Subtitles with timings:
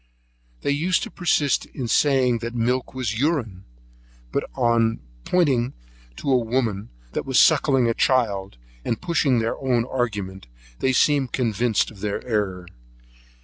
[0.61, 3.65] They used to persist in saying that milk was urine;
[4.31, 5.75] but on pointing
[6.15, 10.47] to a woman that was suckling her child, and pushing their own argument,
[10.79, 12.65] they seemed convinced of their error.